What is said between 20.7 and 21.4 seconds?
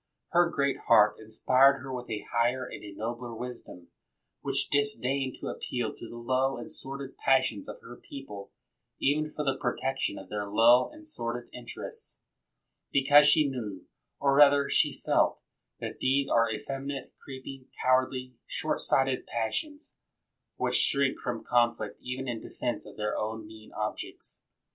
shrink